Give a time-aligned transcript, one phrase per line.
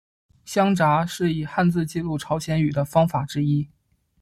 [0.45, 3.69] 乡札是以汉字记录朝鲜语的方法之一。